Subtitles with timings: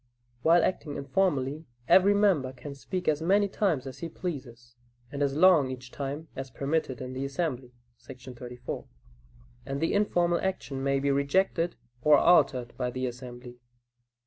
[0.41, 4.73] While acting informally, every member can speak as many times as he pleases,
[5.11, 7.71] and as long each time as permitted in the assembly[§
[8.35, 8.87] 34],
[9.63, 13.59] and the informal action may be rejected or altered by the assembly.